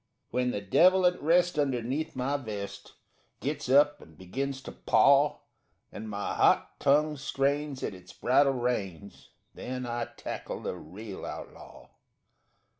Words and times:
_When 0.31 0.49
the 0.49 0.61
devil 0.61 1.05
at 1.05 1.21
rest 1.21 1.59
underneath 1.59 2.15
my 2.15 2.35
vest 2.35 2.93
Gets 3.39 3.69
up 3.69 4.01
and 4.01 4.17
begins 4.17 4.59
to 4.63 4.71
paw 4.71 5.41
And 5.91 6.09
my 6.09 6.33
hot 6.33 6.79
tongue 6.79 7.17
strains 7.17 7.83
at 7.83 7.93
its 7.93 8.11
bridle 8.11 8.53
reins, 8.53 9.29
Then 9.53 9.85
I 9.85 10.05
tackle 10.17 10.59
the 10.61 10.75
real 10.75 11.23
outlaw. 11.23 11.89